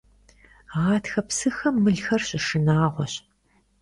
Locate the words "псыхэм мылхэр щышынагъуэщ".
1.27-3.13